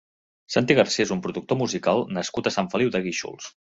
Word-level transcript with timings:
Santi 0.53 0.77
Garcia 0.77 1.03
és 1.07 1.11
un 1.15 1.21
productor 1.27 1.59
musical 1.59 2.01
nascut 2.19 2.51
a 2.51 2.55
Sant 2.57 2.71
Feliu 2.73 2.95
de 2.97 3.03
Guíxols. 3.05 3.53